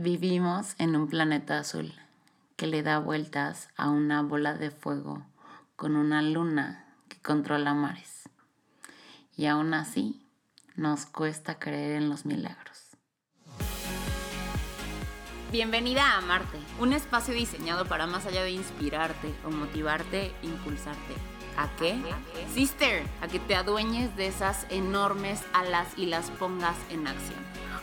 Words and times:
Vivimos 0.00 0.76
en 0.78 0.94
un 0.94 1.08
planeta 1.08 1.58
azul 1.58 1.92
que 2.54 2.68
le 2.68 2.84
da 2.84 3.00
vueltas 3.00 3.68
a 3.76 3.90
una 3.90 4.22
bola 4.22 4.54
de 4.54 4.70
fuego 4.70 5.26
con 5.74 5.96
una 5.96 6.22
luna 6.22 6.86
que 7.08 7.20
controla 7.20 7.74
mares. 7.74 8.28
Y 9.36 9.46
aún 9.46 9.74
así 9.74 10.24
nos 10.76 11.04
cuesta 11.04 11.58
creer 11.58 12.00
en 12.00 12.10
los 12.10 12.26
milagros. 12.26 12.90
Bienvenida 15.50 16.16
a 16.16 16.20
Marte, 16.20 16.58
un 16.78 16.92
espacio 16.92 17.34
diseñado 17.34 17.84
para 17.84 18.06
más 18.06 18.24
allá 18.24 18.44
de 18.44 18.52
inspirarte 18.52 19.34
o 19.44 19.50
motivarte, 19.50 20.30
impulsarte. 20.44 21.14
¿A 21.56 21.68
qué? 21.74 22.00
Sister, 22.54 23.02
a 23.20 23.26
que 23.26 23.40
te 23.40 23.56
adueñes 23.56 24.14
de 24.14 24.28
esas 24.28 24.64
enormes 24.70 25.42
alas 25.52 25.88
y 25.96 26.06
las 26.06 26.30
pongas 26.30 26.76
en 26.88 27.08
acción. 27.08 27.67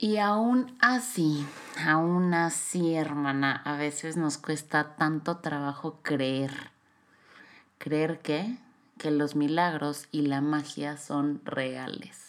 Y 0.00 0.18
aún 0.18 0.76
así, 0.78 1.44
aún 1.84 2.32
así, 2.32 2.94
hermana, 2.94 3.60
a 3.64 3.76
veces 3.76 4.16
nos 4.16 4.38
cuesta 4.38 4.94
tanto 4.94 5.38
trabajo 5.38 5.98
creer. 6.02 6.52
¿Creer? 7.78 8.20
Que 8.20 9.10
los 9.10 9.34
milagros 9.34 10.06
y 10.12 10.22
la 10.22 10.40
magia 10.40 10.98
son 10.98 11.40
reales. 11.44 12.28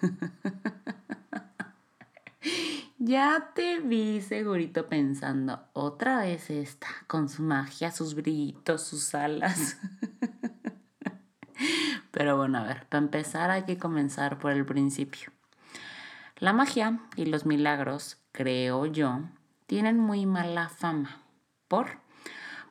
ya 2.98 3.50
te 3.54 3.80
vi 3.80 4.22
segurito 4.22 4.86
pensando, 4.86 5.62
otra 5.74 6.20
vez 6.20 6.48
esta, 6.48 6.88
con 7.06 7.28
su 7.28 7.42
magia, 7.42 7.90
sus 7.90 8.14
brillitos, 8.14 8.82
sus 8.82 9.14
alas. 9.14 9.76
Pero 12.12 12.38
bueno, 12.38 12.56
a 12.56 12.62
ver, 12.62 12.86
para 12.88 13.04
empezar 13.04 13.50
hay 13.50 13.64
que 13.64 13.76
comenzar 13.76 14.38
por 14.38 14.52
el 14.52 14.64
principio. 14.64 15.30
La 16.40 16.54
magia 16.54 17.00
y 17.16 17.26
los 17.26 17.44
milagros, 17.44 18.16
creo 18.32 18.86
yo, 18.86 19.20
tienen 19.66 19.98
muy 19.98 20.24
mala 20.24 20.70
fama. 20.70 21.20
¿Por? 21.68 21.98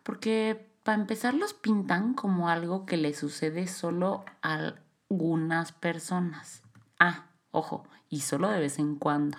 Porque 0.02 0.74
para 0.82 1.00
empezar 1.00 1.36
los 1.36 1.54
pintan 1.54 2.16
como 2.16 2.50
algo 2.50 2.88
que 2.88 2.98
le 2.98 3.14
sucede 3.14 3.68
solo 3.68 4.26
a 4.42 4.74
algunas 5.08 5.72
personas. 5.72 6.64
Ah, 7.00 7.28
ojo, 7.52 7.88
y 8.10 8.22
solo 8.22 8.50
de 8.50 8.60
vez 8.60 8.80
en 8.80 8.96
cuando. 8.96 9.38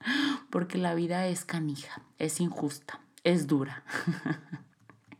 Porque 0.50 0.78
la 0.78 0.94
vida 0.94 1.26
es 1.26 1.44
canija, 1.44 2.00
es 2.16 2.40
injusta, 2.40 3.00
es 3.24 3.46
dura. 3.46 3.84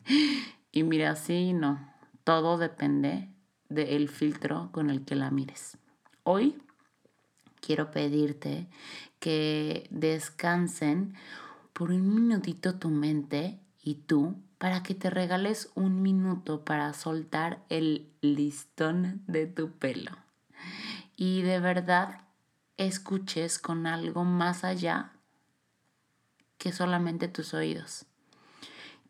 y 0.72 0.82
mira, 0.82 1.14
sí, 1.14 1.52
no, 1.52 1.92
todo 2.24 2.56
depende 2.56 3.28
del 3.68 4.08
filtro 4.08 4.70
con 4.72 4.88
el 4.88 5.04
que 5.04 5.14
la 5.14 5.30
mires. 5.30 5.76
Hoy 6.22 6.58
quiero 7.66 7.90
pedirte 7.90 8.68
que 9.18 9.88
descansen 9.90 11.14
por 11.72 11.90
un 11.90 12.14
minutito 12.14 12.76
tu 12.76 12.90
mente 12.90 13.58
y 13.82 13.96
tú 13.96 14.36
para 14.58 14.84
que 14.84 14.94
te 14.94 15.10
regales 15.10 15.70
un 15.74 16.00
minuto 16.00 16.64
para 16.64 16.92
soltar 16.94 17.64
el 17.68 18.08
listón 18.20 19.24
de 19.26 19.48
tu 19.48 19.72
pelo. 19.72 20.12
Y 21.16 21.42
de 21.42 21.58
verdad 21.58 22.20
escuches 22.76 23.58
con 23.58 23.88
algo 23.88 24.22
más 24.24 24.62
allá 24.62 25.10
que 26.58 26.70
solamente 26.70 27.26
tus 27.26 27.52
oídos. 27.52 28.06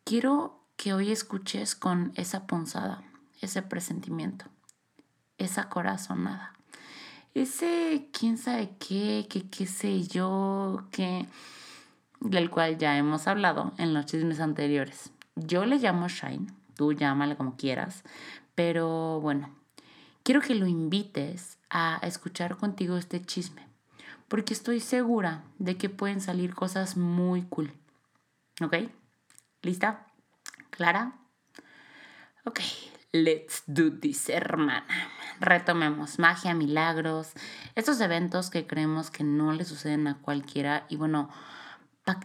Quiero 0.02 0.64
que 0.76 0.94
hoy 0.94 1.12
escuches 1.12 1.74
con 1.74 2.12
esa 2.16 2.46
ponzada, 2.46 3.02
ese 3.42 3.60
presentimiento, 3.60 4.46
esa 5.36 5.68
corazonada 5.68 6.55
ese 7.42 8.08
quién 8.12 8.38
sabe 8.38 8.70
qué, 8.78 9.26
qué, 9.28 9.66
sé 9.66 10.04
yo, 10.04 10.82
del 12.20 12.50
cual 12.50 12.78
ya 12.78 12.96
hemos 12.96 13.26
hablado 13.26 13.74
en 13.76 13.92
los 13.92 14.06
chismes 14.06 14.40
anteriores. 14.40 15.10
Yo 15.34 15.66
le 15.66 15.76
llamo 15.76 16.08
Shine, 16.08 16.46
tú 16.76 16.94
llámale 16.94 17.36
como 17.36 17.56
quieras, 17.56 18.04
pero 18.54 19.20
bueno, 19.20 19.50
quiero 20.22 20.40
que 20.40 20.54
lo 20.54 20.66
invites 20.66 21.58
a 21.68 22.00
escuchar 22.02 22.56
contigo 22.56 22.96
este 22.96 23.22
chisme, 23.22 23.66
porque 24.28 24.54
estoy 24.54 24.80
segura 24.80 25.44
de 25.58 25.76
que 25.76 25.90
pueden 25.90 26.22
salir 26.22 26.54
cosas 26.54 26.96
muy 26.96 27.42
cool. 27.42 27.70
¿Ok? 28.62 28.76
¿Lista? 29.60 30.06
¿Clara? 30.70 31.18
Ok, 32.46 32.60
let's 33.12 33.62
do 33.66 33.92
this, 33.92 34.30
hermana 34.30 34.86
retomemos 35.40 36.18
magia, 36.18 36.54
milagros, 36.54 37.32
estos 37.74 38.00
eventos 38.00 38.50
que 38.50 38.66
creemos 38.66 39.10
que 39.10 39.24
no 39.24 39.52
le 39.52 39.64
suceden 39.64 40.06
a 40.06 40.18
cualquiera. 40.18 40.86
Y 40.88 40.96
bueno, 40.96 41.30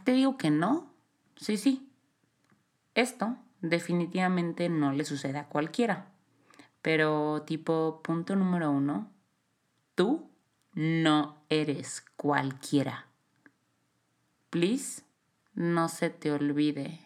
te 0.03 0.11
digo 0.13 0.37
que 0.37 0.51
no? 0.51 0.91
Sí, 1.37 1.57
sí. 1.57 1.89
Esto 2.95 3.37
definitivamente 3.61 4.69
no 4.69 4.91
le 4.91 5.05
sucede 5.05 5.39
a 5.39 5.47
cualquiera. 5.47 6.11
Pero 6.81 7.43
tipo, 7.43 8.01
punto 8.03 8.35
número 8.35 8.71
uno, 8.71 9.11
tú 9.95 10.29
no 10.73 11.43
eres 11.49 12.03
cualquiera. 12.15 13.07
Please, 14.49 15.03
no 15.53 15.89
se 15.89 16.09
te 16.09 16.31
olvide 16.31 16.99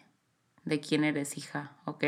de 0.64 0.80
quién 0.80 1.04
eres 1.04 1.36
hija, 1.36 1.76
¿ok? 1.84 2.04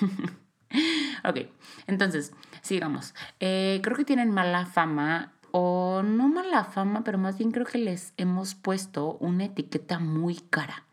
ok, 1.24 1.38
entonces, 1.86 2.32
sigamos. 2.62 3.14
Eh, 3.40 3.80
creo 3.82 3.96
que 3.96 4.04
tienen 4.04 4.30
mala 4.30 4.64
fama, 4.66 5.32
o 5.52 6.02
no 6.02 6.28
mala 6.28 6.64
fama, 6.64 7.04
pero 7.04 7.18
más 7.18 7.38
bien 7.38 7.52
creo 7.52 7.66
que 7.66 7.78
les 7.78 8.14
hemos 8.16 8.54
puesto 8.54 9.18
una 9.20 9.44
etiqueta 9.44 9.98
muy 9.98 10.36
cara. 10.36 10.86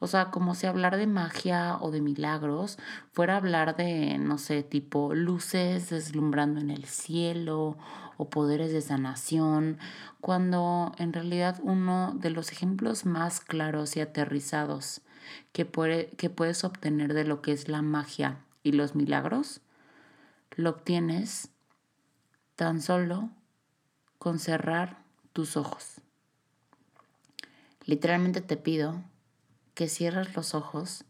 O 0.00 0.06
sea, 0.06 0.30
como 0.30 0.54
si 0.54 0.66
hablar 0.66 0.96
de 0.96 1.06
magia 1.06 1.76
o 1.80 1.90
de 1.90 2.00
milagros 2.00 2.78
fuera 3.12 3.36
hablar 3.36 3.76
de, 3.76 4.18
no 4.18 4.38
sé, 4.38 4.62
tipo 4.62 5.14
luces 5.14 5.90
deslumbrando 5.90 6.60
en 6.60 6.70
el 6.70 6.84
cielo 6.84 7.76
o 8.16 8.28
poderes 8.28 8.72
de 8.72 8.80
sanación, 8.80 9.78
cuando 10.20 10.92
en 10.98 11.12
realidad 11.12 11.60
uno 11.62 12.12
de 12.14 12.30
los 12.30 12.52
ejemplos 12.52 13.06
más 13.06 13.40
claros 13.40 13.96
y 13.96 14.00
aterrizados 14.00 15.00
que, 15.52 15.64
puede, 15.64 16.10
que 16.10 16.30
puedes 16.30 16.64
obtener 16.64 17.14
de 17.14 17.24
lo 17.24 17.42
que 17.42 17.52
es 17.52 17.68
la 17.68 17.82
magia 17.82 18.38
y 18.62 18.72
los 18.72 18.94
milagros 18.94 19.61
lo 20.56 20.70
obtienes 20.70 21.50
tan 22.56 22.80
solo 22.82 23.30
con 24.18 24.38
cerrar 24.38 25.02
tus 25.32 25.56
ojos. 25.56 26.00
Literalmente 27.84 28.40
te 28.40 28.56
pido 28.56 29.02
que 29.74 29.88
cierres 29.88 30.36
los 30.36 30.54
ojos, 30.54 31.04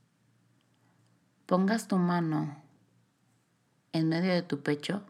pongas 1.47 1.89
tu 1.89 1.99
mano 1.99 2.63
en 3.93 4.09
medio 4.09 4.33
de 4.33 4.43
tu 4.43 4.63
pecho 4.63 5.03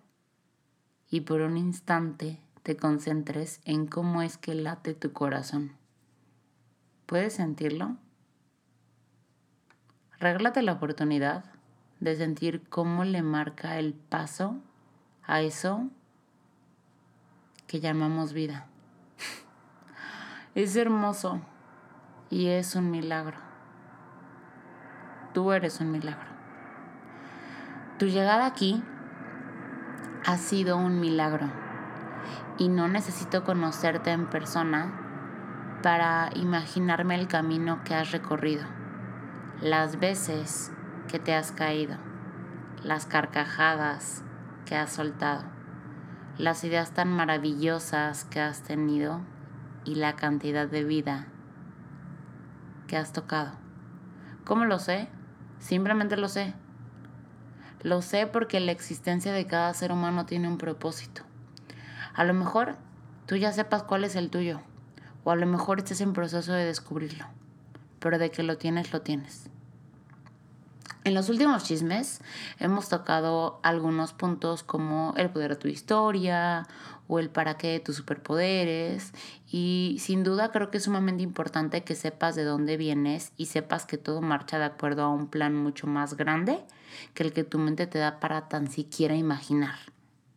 y 1.09 1.21
por 1.21 1.43
un 1.43 1.57
instante 1.57 2.41
te 2.63 2.77
concentres 2.77 3.61
en 3.65 3.87
cómo 3.87 4.23
es 4.23 4.39
que 4.39 4.55
late 4.55 4.95
tu 4.95 5.13
corazón. 5.13 5.77
¿Puedes 7.07 7.35
sentirlo? 7.35 7.97
Regálate 10.19 10.63
la 10.63 10.73
oportunidad 10.73 11.45
de 12.03 12.17
sentir 12.17 12.65
cómo 12.69 13.05
le 13.05 13.23
marca 13.23 13.79
el 13.79 13.95
paso 13.95 14.57
a 15.25 15.41
eso 15.41 15.89
que 17.69 17.79
llamamos 17.79 18.33
vida. 18.33 18.67
Es 20.57 20.75
hermoso 20.75 21.41
y 22.29 22.49
es 22.49 22.75
un 22.75 22.91
milagro. 22.91 23.37
Tú 25.33 25.53
eres 25.53 25.81
un 25.81 25.93
milagro. 25.93 26.29
Tu 28.01 28.07
llegada 28.07 28.47
aquí 28.47 28.83
ha 30.27 30.37
sido 30.39 30.77
un 30.77 30.99
milagro 30.99 31.49
y 32.59 32.69
no 32.69 32.89
necesito 32.89 33.45
conocerte 33.45 34.11
en 34.11 34.27
persona 34.27 35.79
para 35.85 36.31
imaginarme 36.35 37.15
el 37.15 37.29
camino 37.29 37.85
que 37.85 37.95
has 37.95 38.11
recorrido, 38.11 38.65
las 39.61 40.01
veces 40.01 40.73
que 41.09 41.19
te 41.19 41.35
has 41.35 41.53
caído, 41.53 41.97
las 42.83 43.07
carcajadas 43.07 44.23
que 44.65 44.77
has 44.77 44.93
soltado, 44.93 45.45
las 46.39 46.65
ideas 46.65 46.93
tan 46.93 47.09
maravillosas 47.09 48.25
que 48.25 48.41
has 48.41 48.63
tenido 48.63 49.21
y 49.85 49.97
la 49.97 50.17
cantidad 50.17 50.67
de 50.69 50.85
vida 50.85 51.27
que 52.87 52.97
has 52.97 53.13
tocado. 53.13 53.53
¿Cómo 54.45 54.65
lo 54.65 54.79
sé? 54.79 55.09
Simplemente 55.59 56.17
lo 56.17 56.29
sé. 56.29 56.55
Lo 57.83 58.03
sé 58.03 58.27
porque 58.27 58.61
la 58.61 58.73
existencia 58.73 59.33
de 59.33 59.47
cada 59.47 59.73
ser 59.75 59.93
humano 59.93 60.27
tiene 60.27 60.49
un 60.49 60.59
propósito. 60.59 61.23
A 62.15 62.25
lo 62.25 62.35
mejor 62.35 62.77
tú 63.27 63.37
ya 63.37 63.53
sepas 63.53 63.83
cuál 63.83 64.05
es 64.05 64.17
el 64.17 64.31
tuyo, 64.31 64.61
o 65.25 65.31
a 65.31 65.37
lo 65.37 65.47
mejor 65.47 65.79
estés 65.79 66.01
en 66.01 66.13
proceso 66.13 66.53
de 66.53 66.65
descubrirlo, 66.65 67.27
pero 67.99 68.19
de 68.19 68.31
que 68.31 68.43
lo 68.43 68.59
tienes, 68.59 68.93
lo 68.93 69.03
tienes. 69.03 69.52
En 71.05 71.15
los 71.15 71.29
últimos 71.29 71.65
chismes 71.65 72.21
hemos 72.61 72.89
tocado 72.89 73.59
algunos 73.65 74.13
puntos 74.13 74.63
como 74.63 75.15
el 75.17 75.31
poder 75.31 75.51
de 75.51 75.57
tu 75.57 75.67
historia 75.67 76.69
o 77.09 77.19
el 77.19 77.29
para 77.29 77.57
qué 77.57 77.73
de 77.73 77.81
tus 77.81 77.97
superpoderes 77.97 79.13
y 79.51 79.97
sin 79.99 80.23
duda 80.23 80.53
creo 80.53 80.71
que 80.71 80.79
es 80.79 80.85
sumamente 80.85 81.25
importante 81.25 81.83
que 81.83 81.97
sepas 81.97 82.37
de 82.37 82.45
dónde 82.45 82.77
vienes 82.77 83.33
y 83.37 83.47
sepas 83.47 83.85
que 83.85 83.99
todo 83.99 84.21
marcha 84.21 84.61
de 84.61 84.67
acuerdo 84.67 85.03
a 85.03 85.09
un 85.09 85.27
plan 85.27 85.57
mucho 85.57 85.89
más 85.89 86.17
grande 86.17 86.61
que 87.15 87.25
el 87.25 87.33
que 87.33 87.43
tu 87.43 87.59
mente 87.59 87.89
te 87.89 87.99
da 87.99 88.21
para 88.21 88.49
tan 88.49 88.71
siquiera 88.71 89.17
imaginar. 89.17 89.79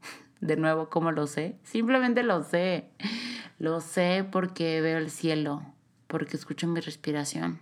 De 0.42 0.58
nuevo, 0.58 0.90
¿cómo 0.90 1.12
lo 1.12 1.28
sé? 1.28 1.58
Simplemente 1.64 2.24
lo 2.24 2.44
sé. 2.44 2.90
Lo 3.60 3.82
sé 3.82 4.28
porque 4.32 4.82
veo 4.82 4.98
el 4.98 5.12
cielo, 5.12 5.62
porque 6.08 6.38
escucho 6.38 6.68
mi 6.68 6.80
respiración 6.80 7.60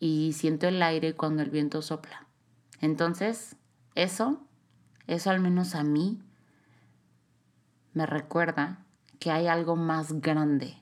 y 0.00 0.32
siento 0.32 0.68
el 0.68 0.82
aire 0.82 1.14
cuando 1.14 1.42
el 1.42 1.50
viento 1.50 1.82
sopla. 1.82 2.26
Entonces, 2.80 3.56
eso, 3.94 4.40
eso 5.06 5.30
al 5.30 5.40
menos 5.40 5.74
a 5.74 5.82
mí 5.82 6.22
me 7.92 8.06
recuerda 8.06 8.84
que 9.18 9.30
hay 9.30 9.48
algo 9.48 9.74
más 9.74 10.20
grande 10.20 10.80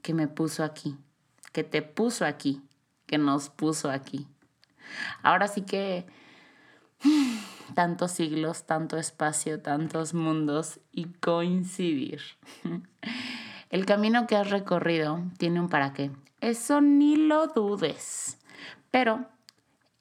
que 0.00 0.14
me 0.14 0.28
puso 0.28 0.64
aquí, 0.64 0.96
que 1.52 1.62
te 1.64 1.82
puso 1.82 2.24
aquí, 2.24 2.62
que 3.06 3.18
nos 3.18 3.50
puso 3.50 3.90
aquí. 3.90 4.26
Ahora 5.22 5.48
sí 5.48 5.62
que 5.62 6.06
tantos 7.74 8.12
siglos, 8.12 8.64
tanto 8.64 8.96
espacio, 8.96 9.60
tantos 9.60 10.14
mundos 10.14 10.80
y 10.90 11.04
coincidir. 11.12 12.22
El 13.72 13.86
camino 13.86 14.26
que 14.26 14.36
has 14.36 14.50
recorrido 14.50 15.22
tiene 15.38 15.58
un 15.58 15.70
para 15.70 15.94
qué. 15.94 16.10
Eso 16.42 16.82
ni 16.82 17.16
lo 17.16 17.46
dudes. 17.46 18.38
Pero 18.90 19.24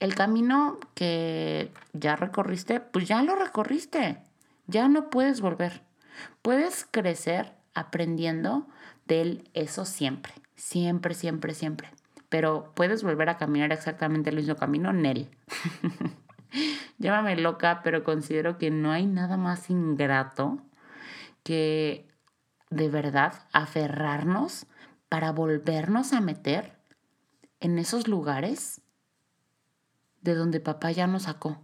el 0.01 0.13
camino 0.13 0.77
que 0.94 1.71
ya 1.94 2.18
recorriste, 2.18 2.81
pues 2.81 3.07
ya 3.07 3.23
lo 3.23 3.33
recorriste. 3.38 4.21
Ya 4.68 4.89
no 4.89 5.09
puedes 5.09 5.39
volver. 5.39 5.83
Puedes 6.41 6.85
crecer 6.91 7.53
aprendiendo 7.73 8.68
del 9.07 9.50
eso 9.53 9.85
siempre. 9.85 10.33
Siempre, 10.56 11.13
siempre, 11.13 11.53
siempre. 11.53 11.91
Pero 12.27 12.73
puedes 12.75 13.03
volver 13.03 13.29
a 13.29 13.38
caminar 13.38 13.71
exactamente 13.71 14.31
el 14.31 14.35
mismo 14.35 14.57
camino, 14.57 14.91
Nel. 14.91 15.29
Llámame 16.97 17.38
loca, 17.38 17.79
pero 17.85 18.03
considero 18.03 18.57
que 18.57 18.69
no 18.69 18.91
hay 18.91 19.06
nada 19.06 19.38
más 19.38 19.69
ingrato 19.69 20.59
que 21.44 22.10
de 22.71 22.89
verdad 22.89 23.33
aferrarnos 23.51 24.65
para 25.09 25.31
volvernos 25.31 26.13
a 26.13 26.21
meter 26.21 26.75
en 27.59 27.77
esos 27.77 28.07
lugares 28.07 28.81
de 30.21 30.33
donde 30.33 30.59
papá 30.59 30.91
ya 30.91 31.06
nos 31.06 31.23
sacó. 31.23 31.62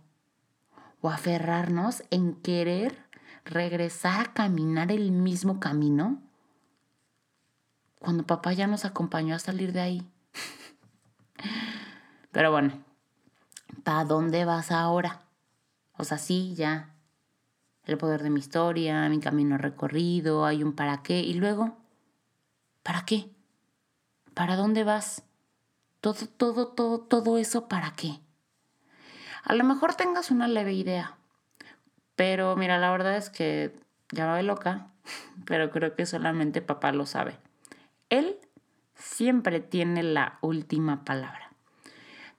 O 1.02 1.10
aferrarnos 1.10 2.04
en 2.12 2.36
querer 2.36 2.98
regresar 3.46 4.28
a 4.28 4.34
caminar 4.34 4.92
el 4.92 5.12
mismo 5.12 5.60
camino 5.60 6.22
cuando 8.00 8.24
papá 8.24 8.54
ya 8.54 8.68
nos 8.68 8.84
acompañó 8.84 9.36
a 9.36 9.40
salir 9.40 9.72
de 9.72 9.80
ahí. 9.80 10.12
Pero 12.32 12.52
bueno, 12.52 12.84
¿para 13.84 14.04
dónde 14.04 14.44
vas 14.44 14.72
ahora? 14.72 15.22
O 15.98 16.04
sea, 16.04 16.18
sí, 16.18 16.54
ya. 16.56 16.97
El 17.88 17.98
poder 17.98 18.22
de 18.22 18.30
mi 18.30 18.42
historia, 18.42 19.08
mi 19.08 19.22
camino 19.22 19.58
recorrido, 19.58 20.46
hay 20.46 20.62
un 20.62 20.74
para 20.74 21.02
qué. 21.04 21.22
Y 21.22 21.36
luego, 21.36 21.78
¿para 22.84 23.06
qué? 23.06 23.30
¿Para 24.34 24.58
dónde 24.58 24.84
vas? 24.84 25.24
Todo, 26.02 26.28
todo, 26.28 26.68
todo, 26.68 27.00
todo 27.00 27.38
eso, 27.38 27.70
¿para 27.70 27.94
qué? 27.94 28.20
A 29.44 29.56
lo 29.56 29.64
mejor 29.64 29.96
tengas 29.96 30.32
una 30.32 30.50
leve 30.50 30.74
idea, 30.74 31.16
pero 32.18 32.58
mira, 32.58 32.78
la 32.78 32.92
verdad 32.92 33.16
es 33.16 33.30
que 33.30 33.74
ya 34.12 34.26
va 34.26 34.42
loca, 34.42 34.92
pero 35.46 35.72
creo 35.72 35.96
que 35.96 36.06
solamente 36.06 36.62
papá 36.62 36.92
lo 36.92 37.06
sabe. 37.06 37.38
Él 38.10 38.38
siempre 38.96 39.62
tiene 39.62 40.04
la 40.04 40.40
última 40.42 41.06
palabra. 41.06 41.54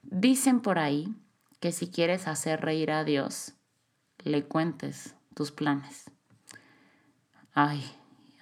Dicen 0.02 0.60
por 0.60 0.78
ahí 0.78 1.14
que 1.58 1.72
si 1.72 1.90
quieres 1.90 2.28
hacer 2.28 2.60
reír 2.60 2.90
a 2.90 3.04
Dios, 3.04 3.54
le 4.24 4.44
cuentes 4.44 5.14
tus 5.38 5.52
planes. 5.52 6.10
Ay, 7.54 7.80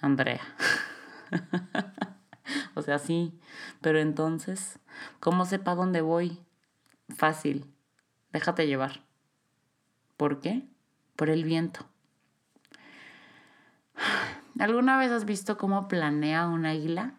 Andrea. 0.01 0.41
O 2.75 2.81
sea, 2.81 2.97
sí, 2.97 3.37
pero 3.81 3.99
entonces, 3.99 4.79
¿cómo 5.19 5.45
sepa 5.45 5.75
dónde 5.75 5.99
voy? 5.99 6.39
Fácil, 7.09 7.65
déjate 8.31 8.67
llevar. 8.67 9.03
¿Por 10.15 10.39
qué? 10.39 10.63
Por 11.15 11.29
el 11.29 11.43
viento. 11.43 11.85
¿Alguna 14.59 14.97
vez 14.97 15.11
has 15.11 15.25
visto 15.25 15.57
cómo 15.57 15.87
planea 15.87 16.47
un 16.47 16.65
águila? 16.65 17.15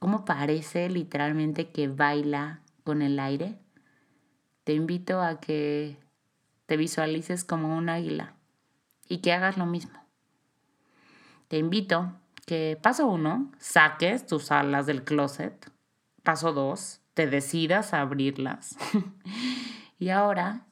¿Cómo 0.00 0.24
parece 0.24 0.88
literalmente 0.88 1.70
que 1.70 1.86
baila 1.86 2.62
con 2.82 3.00
el 3.00 3.20
aire? 3.20 3.58
Te 4.64 4.72
invito 4.72 5.22
a 5.22 5.38
que 5.38 5.98
te 6.66 6.76
visualices 6.76 7.44
como 7.44 7.76
un 7.76 7.88
águila 7.88 8.34
y 9.12 9.18
que 9.18 9.34
hagas 9.34 9.58
lo 9.58 9.66
mismo. 9.66 9.92
Te 11.48 11.58
invito 11.58 12.14
que 12.46 12.78
paso 12.80 13.06
uno, 13.06 13.52
saques 13.58 14.26
tus 14.26 14.50
alas 14.50 14.86
del 14.86 15.04
closet. 15.04 15.70
Paso 16.22 16.54
dos, 16.54 17.02
te 17.12 17.26
decidas 17.26 17.92
a 17.92 18.00
abrirlas. 18.00 18.78
y 19.98 20.08
ahora 20.08 20.64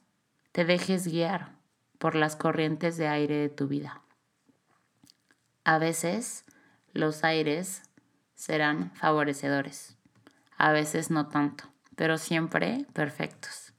te 0.53 0.65
dejes 0.65 1.07
guiar 1.07 1.51
por 1.99 2.15
las 2.15 2.35
corrientes 2.35 2.97
de 2.97 3.07
aire 3.07 3.35
de 3.35 3.49
tu 3.49 3.67
vida. 3.67 4.01
A 5.63 5.77
veces 5.77 6.43
los 6.93 7.23
aires 7.23 7.83
serán 8.33 8.89
favorecedores, 8.95 9.97
a 10.57 10.71
veces 10.71 11.11
no 11.11 11.27
tanto, 11.27 11.65
pero 11.95 12.17
siempre 12.17 12.87
perfectos. 12.93 13.75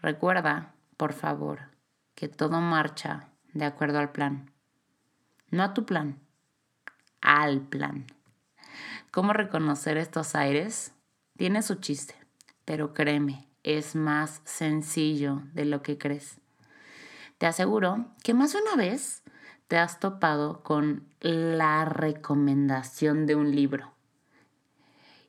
Recuerda, 0.00 0.72
por 0.96 1.12
favor, 1.12 1.68
que 2.14 2.28
todo 2.28 2.62
marcha 2.62 3.29
de 3.54 3.64
acuerdo 3.64 3.98
al 3.98 4.12
plan, 4.12 4.50
no 5.50 5.62
a 5.62 5.74
tu 5.74 5.86
plan 5.86 6.18
al 7.20 7.60
plan. 7.60 8.06
¿Cómo 9.10 9.32
reconocer 9.32 9.96
estos 9.96 10.34
aires? 10.34 10.92
Tiene 11.36 11.62
su 11.62 11.76
chiste, 11.76 12.14
pero 12.64 12.94
créeme, 12.94 13.48
es 13.62 13.94
más 13.94 14.40
sencillo 14.44 15.42
de 15.52 15.64
lo 15.64 15.82
que 15.82 15.98
crees. 15.98 16.38
Te 17.38 17.46
aseguro 17.46 18.06
que 18.22 18.34
más 18.34 18.52
de 18.52 18.60
una 18.60 18.76
vez 18.76 19.22
te 19.68 19.78
has 19.78 20.00
topado 20.00 20.62
con 20.62 21.08
la 21.20 21.84
recomendación 21.84 23.26
de 23.26 23.34
un 23.36 23.54
libro. 23.54 23.92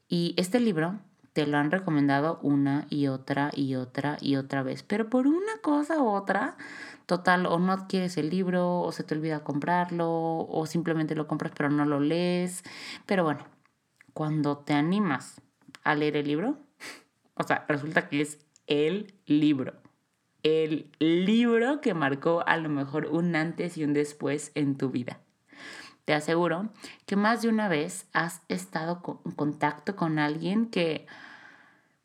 Y 0.07 0.33
este 0.37 0.59
libro 0.59 0.99
te 1.33 1.47
lo 1.47 1.57
han 1.57 1.71
recomendado 1.71 2.39
una 2.41 2.88
y 2.89 3.07
otra 3.07 3.51
y 3.53 3.75
otra 3.75 4.17
y 4.19 4.35
otra 4.35 4.63
vez, 4.63 4.83
pero 4.83 5.09
por 5.09 5.27
una 5.27 5.57
cosa 5.61 6.01
u 6.01 6.07
otra 6.07 6.57
Total, 7.11 7.45
o 7.45 7.59
no 7.59 7.73
adquieres 7.73 8.15
el 8.15 8.29
libro, 8.29 8.79
o 8.79 8.93
se 8.93 9.03
te 9.03 9.15
olvida 9.15 9.43
comprarlo, 9.43 10.07
o 10.09 10.65
simplemente 10.65 11.13
lo 11.13 11.27
compras 11.27 11.51
pero 11.53 11.69
no 11.69 11.83
lo 11.83 12.00
lees. 12.00 12.63
Pero 13.05 13.25
bueno, 13.25 13.45
cuando 14.13 14.59
te 14.59 14.71
animas 14.71 15.41
a 15.83 15.93
leer 15.93 16.15
el 16.15 16.27
libro, 16.27 16.57
o 17.35 17.43
sea, 17.43 17.65
resulta 17.67 18.07
que 18.07 18.21
es 18.21 18.39
el 18.65 19.13
libro. 19.25 19.73
El 20.41 20.89
libro 21.00 21.81
que 21.81 21.93
marcó 21.93 22.45
a 22.47 22.55
lo 22.55 22.69
mejor 22.69 23.07
un 23.07 23.35
antes 23.35 23.77
y 23.77 23.83
un 23.83 23.91
después 23.91 24.53
en 24.55 24.77
tu 24.77 24.89
vida. 24.89 25.19
Te 26.11 26.15
aseguro 26.15 26.67
que 27.05 27.15
más 27.15 27.41
de 27.41 27.47
una 27.47 27.69
vez 27.69 28.05
has 28.11 28.41
estado 28.49 29.01
en 29.23 29.31
contacto 29.31 29.95
con 29.95 30.19
alguien 30.19 30.65
que, 30.65 31.07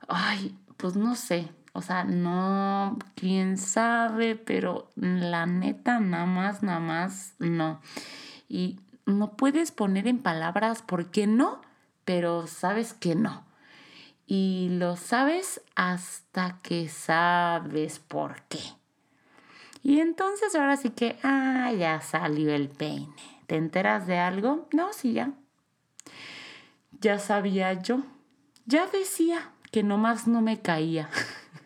ay, 0.06 0.56
pues 0.76 0.94
no 0.94 1.16
sé, 1.16 1.48
o 1.72 1.82
sea, 1.82 2.04
no, 2.04 3.00
quién 3.16 3.58
sabe, 3.58 4.36
pero 4.36 4.92
la 4.94 5.46
neta, 5.46 5.98
nada 5.98 6.24
más, 6.24 6.62
nada 6.62 6.78
más, 6.78 7.34
no. 7.40 7.80
Y 8.48 8.78
no 9.06 9.32
puedes 9.32 9.72
poner 9.72 10.06
en 10.06 10.20
palabras 10.20 10.82
por 10.82 11.10
qué 11.10 11.26
no, 11.26 11.60
pero 12.04 12.46
sabes 12.46 12.94
que 12.94 13.16
no. 13.16 13.44
Y 14.24 14.68
lo 14.70 14.94
sabes 14.94 15.62
hasta 15.74 16.60
que 16.62 16.88
sabes 16.88 17.98
por 17.98 18.42
qué. 18.42 18.60
Y 19.82 19.98
entonces 19.98 20.54
ahora 20.54 20.76
sí 20.76 20.90
que, 20.90 21.18
ah, 21.24 21.72
ya 21.76 22.00
salió 22.00 22.54
el 22.54 22.68
peine. 22.68 23.35
¿Te 23.46 23.56
enteras 23.56 24.06
de 24.06 24.18
algo? 24.18 24.68
No, 24.72 24.92
sí, 24.92 25.12
ya. 25.12 25.32
Ya 27.00 27.18
sabía 27.18 27.72
yo. 27.74 28.02
Ya 28.64 28.86
decía 28.86 29.50
que 29.70 29.82
nomás 29.82 30.26
no 30.26 30.40
me 30.40 30.60
caía. 30.60 31.08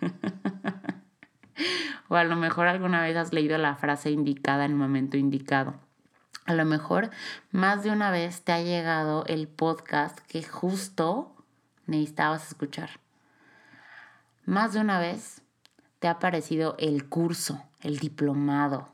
o 2.09 2.17
a 2.17 2.25
lo 2.25 2.37
mejor 2.37 2.67
alguna 2.67 3.03
vez 3.03 3.17
has 3.17 3.33
leído 3.33 3.57
la 3.57 3.77
frase 3.77 4.11
indicada 4.11 4.65
en 4.65 4.73
el 4.73 4.77
momento 4.77 5.17
indicado. 5.17 5.75
A 6.45 6.55
lo 6.55 6.65
mejor 6.65 7.11
más 7.53 7.85
de 7.85 7.91
una 7.91 8.11
vez 8.11 8.43
te 8.43 8.53
ha 8.53 8.61
llegado 8.61 9.25
el 9.27 9.49
podcast 9.49 10.19
que 10.27 10.43
justo 10.43 11.35
necesitabas 11.87 12.49
escuchar. 12.49 12.91
Más 14.45 14.73
de 14.73 14.81
una 14.81 14.99
vez 14.99 15.43
te 16.01 16.09
ha 16.09 16.13
aparecido 16.13 16.75
el 16.79 17.09
curso, 17.09 17.63
el 17.81 17.99
diplomado, 17.99 18.93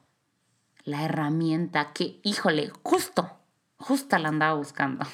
la 0.87 1.05
herramienta 1.05 1.93
que, 1.93 2.21
híjole, 2.23 2.71
justo, 2.83 3.31
justo 3.77 4.17
la 4.19 4.29
andaba 4.29 4.55
buscando. 4.55 5.05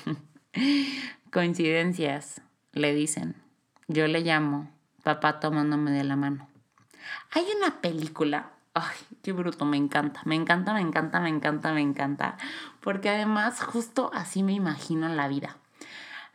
Coincidencias, 1.32 2.42
le 2.72 2.94
dicen. 2.94 3.42
Yo 3.88 4.06
le 4.06 4.20
llamo 4.20 4.70
papá 5.02 5.40
tomándome 5.40 5.90
de 5.90 6.04
la 6.04 6.14
mano. 6.14 6.46
Hay 7.32 7.44
una 7.56 7.80
película, 7.80 8.52
ay, 8.74 8.96
qué 9.22 9.32
bruto, 9.32 9.64
me 9.64 9.78
encanta, 9.78 10.20
me 10.24 10.34
encanta, 10.34 10.74
me 10.74 10.80
encanta, 10.80 11.20
me 11.20 11.30
encanta, 11.30 11.72
me 11.72 11.80
encanta, 11.80 12.36
porque 12.80 13.08
además 13.08 13.62
justo 13.62 14.10
así 14.14 14.42
me 14.42 14.52
imagino 14.52 15.08
la 15.08 15.26
vida. 15.26 15.56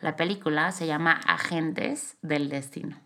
La 0.01 0.15
película 0.15 0.71
se 0.71 0.87
llama 0.87 1.11
Agentes 1.27 2.17
del 2.23 2.49
Destino. 2.49 2.97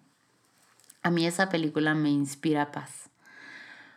A 1.03 1.11
mí 1.11 1.25
esa 1.25 1.49
película 1.49 1.93
me 1.93 2.09
inspira 2.09 2.71
paz. 2.71 3.09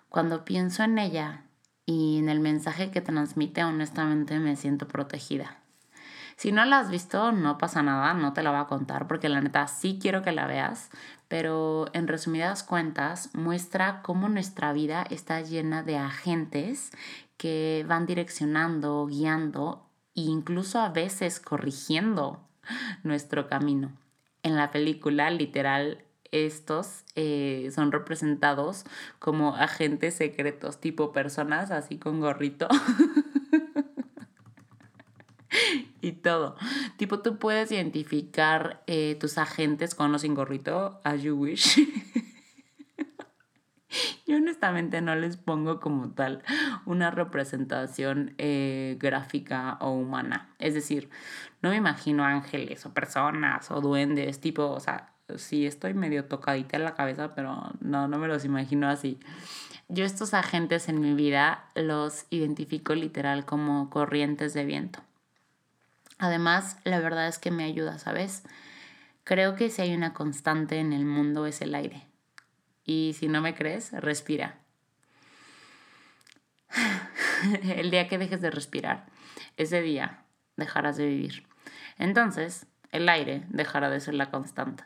Cuando 0.08 0.44
pienso 0.44 0.82
en 0.82 0.98
ella 0.98 1.44
y 1.86 2.18
en 2.18 2.28
el 2.28 2.40
mensaje 2.40 2.90
que 2.90 3.00
transmite, 3.00 3.64
honestamente 3.64 4.38
me 4.38 4.56
siento 4.56 4.88
protegida. 4.88 5.58
Si 6.36 6.50
no 6.50 6.64
la 6.64 6.80
has 6.80 6.90
visto, 6.90 7.30
no 7.32 7.58
pasa 7.58 7.82
nada, 7.82 8.12
no 8.14 8.32
te 8.32 8.42
la 8.42 8.50
voy 8.50 8.60
a 8.60 8.66
contar 8.66 9.06
porque 9.06 9.28
la 9.28 9.40
neta 9.40 9.66
sí 9.68 9.98
quiero 10.00 10.22
que 10.22 10.32
la 10.32 10.46
veas, 10.46 10.90
pero 11.28 11.86
en 11.92 12.08
resumidas 12.08 12.62
cuentas 12.62 13.30
muestra 13.34 14.02
cómo 14.02 14.28
nuestra 14.28 14.72
vida 14.72 15.04
está 15.10 15.40
llena 15.40 15.82
de 15.82 15.96
agentes 15.96 16.90
que 17.36 17.84
van 17.88 18.06
direccionando, 18.06 19.06
guiando 19.06 19.86
e 20.16 20.22
incluso 20.22 20.80
a 20.80 20.88
veces 20.88 21.40
corrigiendo 21.40 22.40
nuestro 23.02 23.48
camino. 23.48 23.92
En 24.42 24.56
la 24.56 24.70
película, 24.70 25.30
literal, 25.30 26.04
estos 26.34 27.04
eh, 27.14 27.70
son 27.74 27.92
representados 27.92 28.84
como 29.18 29.54
agentes 29.54 30.14
secretos, 30.14 30.80
tipo 30.80 31.12
personas 31.12 31.70
así 31.70 31.98
con 31.98 32.20
gorrito. 32.20 32.68
y 36.00 36.12
todo. 36.12 36.56
Tipo, 36.96 37.20
tú 37.20 37.38
puedes 37.38 37.70
identificar 37.70 38.82
eh, 38.86 39.16
tus 39.20 39.38
agentes 39.38 39.94
con 39.94 40.14
o 40.14 40.18
sin 40.18 40.34
gorrito, 40.34 41.00
as 41.04 41.22
you 41.22 41.36
wish. 41.36 41.76
Yo 44.26 44.36
honestamente 44.36 45.00
no 45.00 45.14
les 45.14 45.36
pongo 45.36 45.78
como 45.78 46.10
tal 46.10 46.42
una 46.84 47.10
representación 47.12 48.34
eh, 48.38 48.96
gráfica 48.98 49.78
o 49.80 49.92
humana. 49.92 50.52
Es 50.58 50.74
decir, 50.74 51.10
no 51.62 51.70
me 51.70 51.76
imagino 51.76 52.24
ángeles 52.24 52.84
o 52.86 52.92
personas 52.92 53.70
o 53.70 53.80
duendes, 53.80 54.40
tipo, 54.40 54.66
o 54.70 54.80
sea, 54.80 55.13
sí 55.36 55.66
estoy 55.66 55.94
medio 55.94 56.26
tocadita 56.26 56.76
en 56.76 56.84
la 56.84 56.94
cabeza, 56.94 57.34
pero 57.34 57.72
no, 57.80 58.08
no 58.08 58.18
me 58.18 58.28
los 58.28 58.44
imagino 58.44 58.88
así. 58.88 59.18
Yo 59.88 60.04
estos 60.04 60.34
agentes 60.34 60.88
en 60.88 61.00
mi 61.00 61.14
vida 61.14 61.68
los 61.74 62.26
identifico 62.30 62.94
literal 62.94 63.44
como 63.44 63.90
corrientes 63.90 64.54
de 64.54 64.64
viento. 64.64 65.00
Además, 66.18 66.78
la 66.84 67.00
verdad 67.00 67.28
es 67.28 67.38
que 67.38 67.50
me 67.50 67.64
ayuda, 67.64 67.98
¿sabes? 67.98 68.44
Creo 69.24 69.56
que 69.56 69.70
si 69.70 69.82
hay 69.82 69.94
una 69.94 70.14
constante 70.14 70.78
en 70.78 70.92
el 70.92 71.04
mundo 71.04 71.46
es 71.46 71.60
el 71.60 71.74
aire. 71.74 72.06
Y 72.84 73.14
si 73.18 73.28
no 73.28 73.40
me 73.40 73.54
crees, 73.54 73.92
respira. 73.92 74.58
el 77.76 77.90
día 77.90 78.08
que 78.08 78.18
dejes 78.18 78.40
de 78.40 78.50
respirar, 78.50 79.06
ese 79.56 79.80
día 79.82 80.24
dejarás 80.56 80.96
de 80.96 81.06
vivir. 81.06 81.46
Entonces, 81.98 82.66
el 82.90 83.08
aire 83.08 83.44
dejará 83.48 83.90
de 83.90 84.00
ser 84.00 84.14
la 84.14 84.30
constante. 84.30 84.84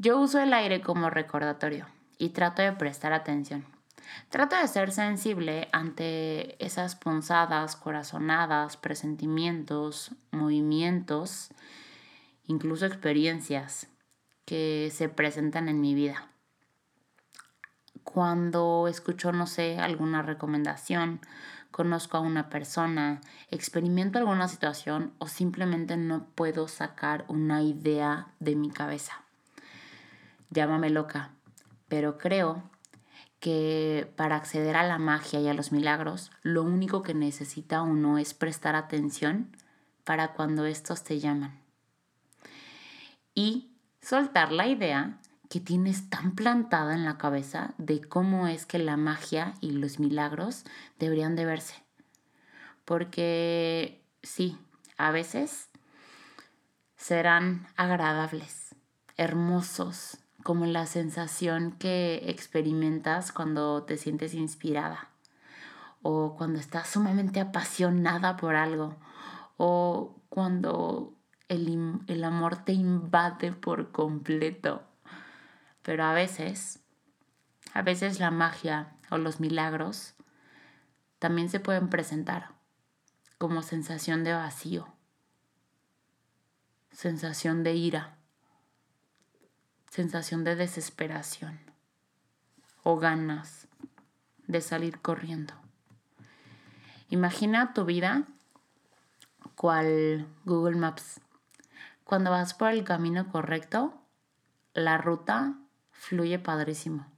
Yo 0.00 0.20
uso 0.20 0.38
el 0.38 0.52
aire 0.52 0.80
como 0.80 1.10
recordatorio 1.10 1.88
y 2.18 2.28
trato 2.28 2.62
de 2.62 2.70
prestar 2.70 3.12
atención. 3.12 3.66
Trato 4.28 4.54
de 4.54 4.68
ser 4.68 4.92
sensible 4.92 5.68
ante 5.72 6.64
esas 6.64 6.94
punzadas, 6.94 7.74
corazonadas, 7.74 8.76
presentimientos, 8.76 10.12
movimientos, 10.30 11.50
incluso 12.46 12.86
experiencias 12.86 13.88
que 14.44 14.92
se 14.94 15.08
presentan 15.08 15.68
en 15.68 15.80
mi 15.80 15.96
vida. 15.96 16.28
Cuando 18.04 18.86
escucho, 18.86 19.32
no 19.32 19.48
sé, 19.48 19.78
alguna 19.80 20.22
recomendación, 20.22 21.20
conozco 21.72 22.16
a 22.16 22.20
una 22.20 22.50
persona, 22.50 23.20
experimento 23.50 24.20
alguna 24.20 24.46
situación 24.46 25.12
o 25.18 25.26
simplemente 25.26 25.96
no 25.96 26.24
puedo 26.36 26.68
sacar 26.68 27.24
una 27.26 27.62
idea 27.62 28.28
de 28.38 28.54
mi 28.54 28.70
cabeza. 28.70 29.24
Llámame 30.50 30.90
loca, 30.90 31.32
pero 31.88 32.18
creo 32.18 32.62
que 33.40 34.12
para 34.16 34.36
acceder 34.36 34.76
a 34.76 34.86
la 34.86 34.98
magia 34.98 35.40
y 35.40 35.48
a 35.48 35.54
los 35.54 35.72
milagros, 35.72 36.30
lo 36.42 36.62
único 36.62 37.02
que 37.02 37.14
necesita 37.14 37.82
uno 37.82 38.18
es 38.18 38.34
prestar 38.34 38.74
atención 38.74 39.56
para 40.04 40.32
cuando 40.32 40.64
estos 40.64 41.04
te 41.04 41.20
llaman. 41.20 41.60
Y 43.34 43.70
soltar 44.00 44.52
la 44.52 44.66
idea 44.66 45.20
que 45.48 45.60
tienes 45.60 46.10
tan 46.10 46.34
plantada 46.34 46.94
en 46.94 47.04
la 47.04 47.16
cabeza 47.16 47.74
de 47.78 48.00
cómo 48.00 48.48
es 48.48 48.66
que 48.66 48.78
la 48.78 48.96
magia 48.96 49.54
y 49.60 49.70
los 49.70 49.98
milagros 49.98 50.64
deberían 50.98 51.36
de 51.36 51.44
verse. 51.44 51.74
Porque 52.84 54.02
sí, 54.22 54.58
a 54.96 55.10
veces 55.10 55.68
serán 56.96 57.66
agradables, 57.76 58.74
hermosos, 59.16 60.18
como 60.42 60.66
la 60.66 60.86
sensación 60.86 61.72
que 61.72 62.30
experimentas 62.30 63.32
cuando 63.32 63.82
te 63.82 63.96
sientes 63.96 64.34
inspirada 64.34 65.08
o 66.02 66.36
cuando 66.36 66.58
estás 66.58 66.88
sumamente 66.88 67.40
apasionada 67.40 68.36
por 68.36 68.54
algo 68.54 68.96
o 69.56 70.16
cuando 70.28 71.14
el, 71.48 72.00
el 72.06 72.24
amor 72.24 72.64
te 72.64 72.72
invade 72.72 73.52
por 73.52 73.90
completo. 73.90 74.82
Pero 75.82 76.04
a 76.04 76.12
veces, 76.12 76.80
a 77.74 77.82
veces 77.82 78.20
la 78.20 78.30
magia 78.30 78.92
o 79.10 79.18
los 79.18 79.40
milagros 79.40 80.14
también 81.18 81.48
se 81.48 81.60
pueden 81.60 81.88
presentar 81.88 82.52
como 83.38 83.62
sensación 83.62 84.24
de 84.24 84.34
vacío, 84.34 84.88
sensación 86.92 87.64
de 87.64 87.74
ira 87.74 88.17
sensación 89.98 90.44
de 90.44 90.54
desesperación 90.54 91.58
o 92.84 92.98
ganas 92.98 93.66
de 94.46 94.60
salir 94.60 95.00
corriendo. 95.00 95.54
Imagina 97.10 97.74
tu 97.74 97.84
vida 97.84 98.22
cual 99.56 100.28
Google 100.44 100.76
Maps. 100.76 101.20
Cuando 102.04 102.30
vas 102.30 102.54
por 102.54 102.70
el 102.70 102.84
camino 102.84 103.28
correcto, 103.32 103.92
la 104.72 104.98
ruta 104.98 105.54
fluye 105.90 106.38
padrísimo. 106.38 107.08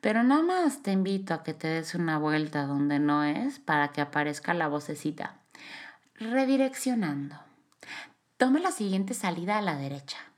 Pero 0.00 0.22
nada 0.22 0.42
más 0.42 0.84
te 0.84 0.92
invito 0.92 1.34
a 1.34 1.42
que 1.42 1.52
te 1.52 1.66
des 1.66 1.96
una 1.96 2.16
vuelta 2.16 2.64
donde 2.64 3.00
no 3.00 3.24
es 3.24 3.58
para 3.58 3.88
que 3.88 4.02
aparezca 4.02 4.54
la 4.54 4.68
vocecita. 4.68 5.34
Redireccionando. 6.14 7.40
Toma 8.36 8.60
la 8.60 8.70
siguiente 8.70 9.14
salida 9.14 9.58
a 9.58 9.62
la 9.62 9.74
derecha. 9.74 10.31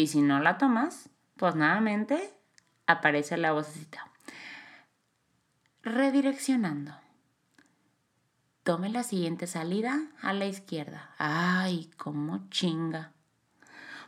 Y 0.00 0.06
si 0.06 0.22
no 0.22 0.40
la 0.40 0.56
tomas, 0.56 1.10
pues 1.36 1.56
nuevamente 1.56 2.32
aparece 2.86 3.36
la 3.36 3.52
vocecita. 3.52 4.10
Redireccionando. 5.82 6.94
Tome 8.62 8.88
la 8.88 9.02
siguiente 9.02 9.46
salida 9.46 10.00
a 10.22 10.32
la 10.32 10.46
izquierda. 10.46 11.10
Ay, 11.18 11.90
cómo 11.98 12.48
chinga. 12.48 13.12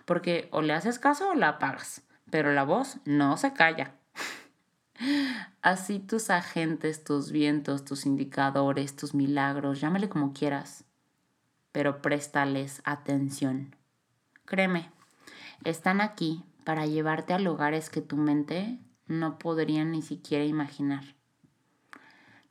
Porque 0.07 0.49
o 0.51 0.63
le 0.63 0.73
haces 0.73 0.99
caso 0.99 1.29
o 1.29 1.35
la 1.35 1.49
apagas, 1.49 2.01
pero 2.31 2.55
la 2.55 2.65
voz 2.65 2.97
no 3.05 3.37
se 3.37 3.53
calla. 3.53 3.95
Así 5.61 5.99
tus 5.99 6.31
agentes, 6.31 7.05
tus 7.05 7.31
vientos, 7.31 7.85
tus 7.85 8.07
indicadores, 8.07 8.97
tus 8.97 9.13
milagros, 9.13 9.83
llámale 9.83 10.09
como 10.09 10.33
quieras, 10.33 10.87
pero 11.71 12.01
préstales 12.01 12.81
atención. 12.87 13.77
Créeme, 14.47 14.91
están 15.65 16.01
aquí 16.01 16.45
para 16.65 16.87
llevarte 16.87 17.35
a 17.35 17.39
lugares 17.39 17.91
que 17.91 18.01
tu 18.01 18.17
mente 18.17 18.79
no 19.07 19.39
podría 19.39 19.85
ni 19.85 20.03
siquiera 20.03 20.45
imaginar. 20.45 21.05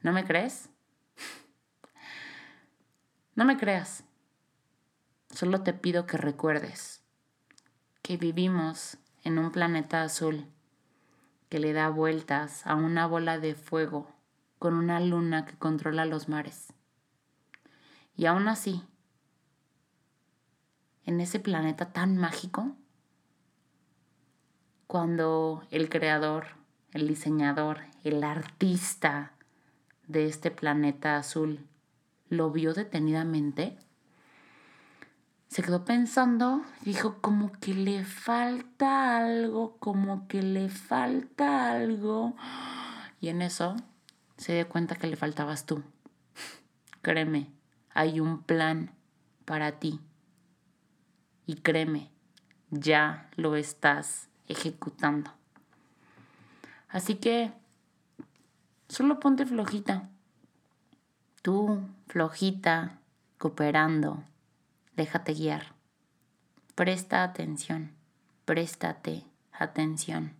¿No 0.01 0.11
me 0.11 0.25
crees? 0.25 0.69
No 3.33 3.45
me 3.45 3.57
creas. 3.57 4.03
Solo 5.29 5.63
te 5.63 5.73
pido 5.73 6.05
que 6.05 6.17
recuerdes 6.17 7.01
que 8.01 8.17
vivimos 8.17 8.97
en 9.23 9.39
un 9.39 9.51
planeta 9.51 10.03
azul 10.03 10.47
que 11.49 11.59
le 11.59 11.71
da 11.71 11.89
vueltas 11.89 12.67
a 12.67 12.75
una 12.75 13.07
bola 13.07 13.39
de 13.39 13.55
fuego 13.55 14.11
con 14.59 14.73
una 14.73 14.99
luna 14.99 15.45
que 15.45 15.57
controla 15.57 16.05
los 16.05 16.27
mares. 16.27 16.73
Y 18.15 18.25
aún 18.25 18.47
así, 18.47 18.83
en 21.05 21.21
ese 21.21 21.39
planeta 21.39 21.93
tan 21.93 22.17
mágico, 22.17 22.75
cuando 24.91 25.63
el 25.71 25.87
creador, 25.87 26.47
el 26.91 27.07
diseñador, 27.07 27.79
el 28.03 28.25
artista 28.25 29.31
de 30.07 30.27
este 30.27 30.51
planeta 30.51 31.15
azul 31.15 31.65
lo 32.27 32.51
vio 32.51 32.73
detenidamente, 32.73 33.77
se 35.47 35.63
quedó 35.63 35.85
pensando, 35.85 36.65
dijo 36.81 37.21
como 37.21 37.53
que 37.53 37.73
le 37.73 38.03
falta 38.03 39.15
algo, 39.15 39.77
como 39.77 40.27
que 40.27 40.41
le 40.41 40.67
falta 40.67 41.71
algo. 41.71 42.35
Y 43.21 43.29
en 43.29 43.41
eso 43.41 43.77
se 44.35 44.55
dio 44.55 44.67
cuenta 44.67 44.97
que 44.97 45.07
le 45.07 45.15
faltabas 45.15 45.65
tú. 45.65 45.83
Créeme, 47.01 47.49
hay 47.93 48.19
un 48.19 48.43
plan 48.43 48.91
para 49.45 49.79
ti. 49.79 50.01
Y 51.45 51.55
créeme, 51.55 52.11
ya 52.71 53.29
lo 53.37 53.55
estás 53.55 54.27
ejecutando. 54.51 55.31
Así 56.89 57.15
que 57.15 57.51
solo 58.87 59.19
ponte 59.19 59.45
flojita. 59.45 60.09
Tú, 61.41 61.81
flojita, 62.07 62.99
cooperando 63.37 64.23
déjate 64.95 65.33
guiar. 65.33 65.73
Presta 66.75 67.23
atención, 67.23 67.91
préstate 68.45 69.25
atención. 69.51 70.35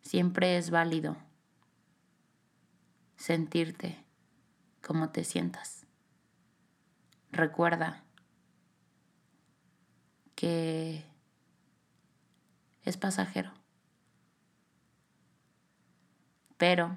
Siempre 0.00 0.56
es 0.56 0.70
válido 0.70 1.16
sentirte 3.16 4.04
como 4.82 5.10
te 5.10 5.24
sientas. 5.24 5.86
Recuerda 7.30 8.04
que 10.34 11.04
es 12.88 12.96
pasajero. 12.96 13.52
Pero 16.56 16.96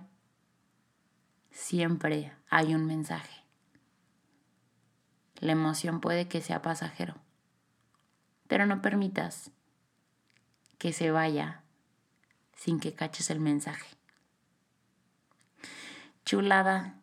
siempre 1.52 2.34
hay 2.50 2.74
un 2.74 2.86
mensaje. 2.86 3.44
La 5.36 5.52
emoción 5.52 6.02
puede 6.02 6.28
que 6.28 6.42
sea 6.42 6.62
pasajero, 6.62 7.16
pero 8.48 8.66
no 8.66 8.82
permitas 8.82 9.52
que 10.78 10.94
se 10.94 11.12
vaya 11.12 11.64
sin 12.56 12.80
que 12.80 12.94
caches 12.94 13.30
el 13.30 13.40
mensaje. 13.40 13.98
Chulada, 16.26 17.00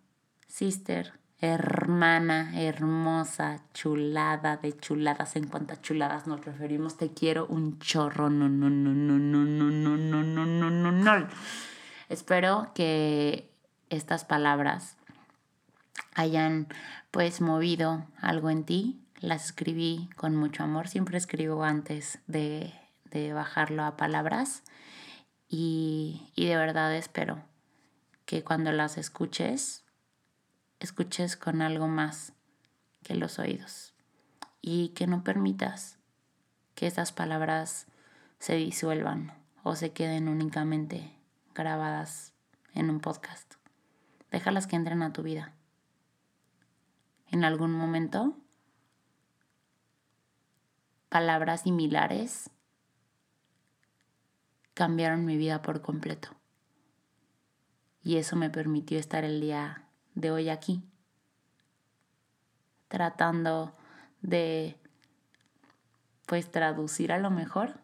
sister, 0.47 1.18
hermana, 1.41 2.53
hermosa, 2.61 3.63
chulada 3.73 4.57
de 4.57 4.77
chuladas. 4.77 5.37
En 5.37 5.47
cuanto 5.47 5.75
a 5.75 5.81
chuladas 5.81 6.27
nos 6.27 6.45
referimos, 6.45 6.97
te 6.97 7.13
quiero 7.13 7.47
un 7.47 7.79
chorro. 7.79 8.29
No, 8.31 8.49
no, 8.49 8.71
no, 8.71 8.91
no, 8.91 9.19
no, 9.19 9.45
no, 9.45 9.71
no, 9.71 9.97
no, 9.97 10.23
no, 10.23 10.47
no, 10.47 10.71
no, 10.71 10.93
no. 10.93 11.29
Espero 12.09 12.73
que 12.75 13.51
estas 13.91 14.25
palabras 14.25 14.97
hayan 16.15 16.69
pues 17.11 17.41
movido 17.41 18.07
algo 18.21 18.51
en 18.51 18.65
ti. 18.65 19.01
Las 19.21 19.47
escribí 19.47 20.09
con 20.17 20.37
mucho 20.37 20.63
amor, 20.63 20.89
siempre 20.89 21.19
escribo 21.19 21.65
antes 21.65 22.21
de, 22.27 22.73
de 23.05 23.33
bajarlo 23.33 23.83
a 23.85 23.97
palabras 23.97 24.63
y, 25.49 26.31
y 26.37 26.47
de 26.47 26.57
verdad 26.57 26.95
espero 26.95 27.43
que 28.27 28.45
cuando 28.45 28.71
las 28.73 28.99
escuches, 28.99 29.85
escuches 30.81 31.37
con 31.37 31.63
algo 31.63 31.89
más 31.89 32.33
que 33.03 33.15
los 33.15 33.39
oídos 33.39 33.95
y 34.61 34.91
que 34.91 35.07
no 35.07 35.25
permitas 35.25 35.99
que 36.75 36.87
esas 36.87 37.13
palabras 37.13 37.87
se 38.39 38.55
disuelvan 38.55 39.33
o 39.63 39.77
se 39.77 39.93
queden 39.93 40.29
únicamente 40.29 41.13
grabadas 41.55 42.33
en 42.75 42.91
un 42.91 43.01
podcast. 43.01 43.55
Déjalas 44.31 44.67
que 44.67 44.77
entren 44.77 45.03
a 45.03 45.13
tu 45.13 45.23
vida 45.23 45.55
en 47.31 47.45
algún 47.45 47.73
momento 47.73 48.37
palabras 51.09 51.63
similares 51.63 52.51
cambiaron 54.75 55.25
mi 55.25 55.37
vida 55.37 55.61
por 55.63 55.83
completo. 55.83 56.31
Y 58.03 58.17
eso 58.17 58.37
me 58.37 58.49
permitió 58.49 58.99
estar 58.99 59.25
el 59.25 59.41
día 59.41 59.88
de 60.19 60.33
hoy 60.33 60.49
aquí, 60.49 60.83
tratando 62.89 63.73
de, 64.21 64.77
pues, 66.27 66.51
traducir 66.51 67.13
a 67.13 67.19
lo 67.19 67.31
mejor, 67.31 67.79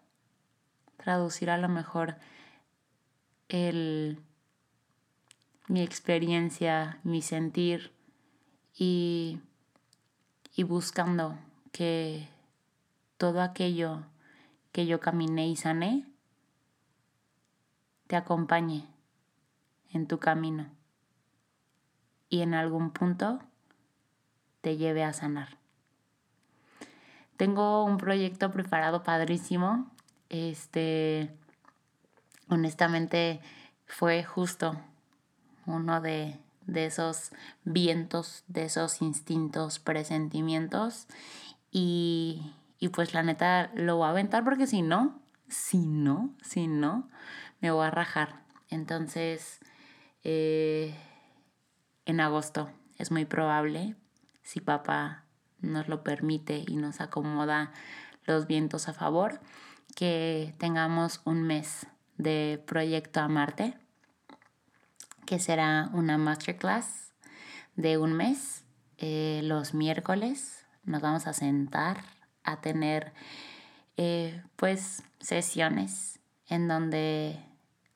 traducir 0.97 1.49
a 1.49 1.59
lo 1.59 1.69
mejor 1.69 2.17
el, 3.49 4.19
mi 5.69 5.83
experiencia, 5.83 6.99
mi 7.05 7.23
sentir, 7.23 7.93
y, 8.77 9.41
y 10.57 10.65
buscando 10.65 11.39
que 11.71 12.29
todo 13.17 13.43
aquello 13.43 14.03
que 14.73 14.87
yo 14.87 14.99
caminé 14.99 15.47
y 15.47 15.55
sané 15.55 16.05
te 18.09 18.17
acompañe 18.17 18.89
en 19.93 20.09
tu 20.09 20.19
camino 20.19 20.69
y 22.29 22.43
en 22.43 22.55
algún 22.55 22.91
punto 22.91 23.41
te 24.61 24.77
lleve 24.77 25.05
a 25.05 25.13
sanar. 25.13 25.59
Tengo 27.37 27.85
un 27.85 27.99
proyecto 27.99 28.51
preparado 28.51 29.03
padrísimo. 29.03 29.91
Este, 30.29 31.31
honestamente, 32.49 33.41
fue 33.87 34.23
justo 34.25 34.81
uno 35.67 36.01
de, 36.01 36.39
de 36.67 36.87
esos 36.87 37.33
vientos, 37.65 38.45
de 38.47 38.65
esos 38.65 39.03
instintos, 39.03 39.79
presentimientos. 39.79 41.07
Y, 41.71 42.53
y 42.79 42.89
pues 42.89 43.15
la 43.15 43.23
neta 43.23 43.71
lo 43.75 43.97
voy 43.97 44.07
a 44.07 44.11
aventar 44.11 44.45
porque 44.45 44.67
si 44.67 44.83
no, 44.83 45.21
si 45.49 45.79
no, 45.79 46.31
si 46.43 46.69
no, 46.69 47.09
me 47.61 47.71
voy 47.71 47.87
a 47.87 47.91
rajar. 47.91 48.43
Entonces, 48.71 49.61
eh, 50.23 50.95
en 52.07 52.21
agosto 52.21 52.71
es 52.99 53.11
muy 53.11 53.25
probable, 53.25 53.97
si 54.43 54.61
papá 54.61 55.25
nos 55.61 55.89
lo 55.89 56.05
permite 56.05 56.65
y 56.67 56.77
nos 56.77 57.01
acomoda 57.01 57.73
los 58.25 58.47
vientos 58.47 58.89
a 58.89 58.93
favor, 58.93 59.41
que 59.97 60.55
tengamos 60.59 61.21
un 61.25 61.43
mes 61.43 61.87
de 62.17 62.63
proyecto 62.67 63.21
a 63.21 63.29
Marte 63.29 63.77
que 65.25 65.39
será 65.39 65.91
una 65.93 66.19
masterclass 66.19 67.13
de 67.77 67.99
un 67.99 68.13
mes. 68.13 68.65
Eh, 68.99 69.41
los 69.45 69.75
miércoles 69.75 70.65
nos 70.85 71.03
vamos 71.03 71.27
a 71.27 71.33
sentar 71.33 72.05
a 72.45 72.61
tener 72.61 73.13
eh, 73.97 74.43
pues 74.57 75.03
sesiones 75.19 76.21
en 76.47 76.69
donde 76.69 77.41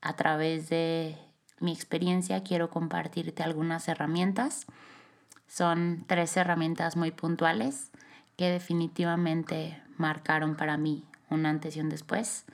a 0.00 0.16
través 0.16 0.68
de 0.68 1.16
mi 1.60 1.72
experiencia 1.72 2.42
quiero 2.42 2.70
compartirte 2.70 3.42
algunas 3.42 3.88
herramientas. 3.88 4.66
Son 5.46 6.04
tres 6.06 6.36
herramientas 6.36 6.96
muy 6.96 7.10
puntuales 7.10 7.90
que 8.36 8.50
definitivamente 8.50 9.82
marcaron 9.96 10.56
para 10.56 10.76
mí 10.76 11.04
un 11.30 11.46
antes 11.46 11.76
y 11.76 11.80
un 11.80 11.88
después. 11.88 12.44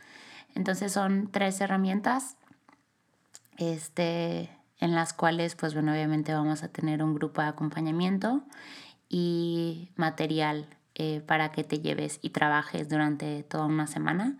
Entonces 0.55 0.93
son 0.93 1.29
tres 1.31 1.61
herramientas 1.61 2.37
este, 3.57 4.51
en 4.79 4.95
las 4.95 5.13
cuales, 5.13 5.55
pues 5.55 5.75
bueno, 5.75 5.93
obviamente 5.93 6.33
vamos 6.33 6.63
a 6.63 6.69
tener 6.69 7.03
un 7.03 7.15
grupo 7.15 7.43
de 7.43 7.49
acompañamiento 7.49 8.43
y 9.09 9.91
material 9.97 10.67
eh, 10.95 11.23
para 11.27 11.53
que 11.53 11.65
te 11.65 11.81
lleves 11.81 12.19
y 12.23 12.31
trabajes 12.31 12.89
durante 12.89 13.43
toda 13.43 13.67
una 13.67 13.87
semana. 13.87 14.39